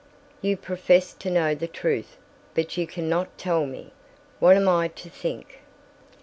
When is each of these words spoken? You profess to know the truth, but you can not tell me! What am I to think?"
You 0.41 0.57
profess 0.57 1.13
to 1.13 1.29
know 1.29 1.53
the 1.53 1.67
truth, 1.67 2.17
but 2.55 2.75
you 2.75 2.87
can 2.87 3.07
not 3.07 3.37
tell 3.37 3.67
me! 3.67 3.93
What 4.39 4.55
am 4.57 4.67
I 4.67 4.87
to 4.87 5.09
think?" 5.11 5.59